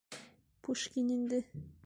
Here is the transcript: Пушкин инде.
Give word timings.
Пушкин 0.63 1.07
инде. 1.17 1.39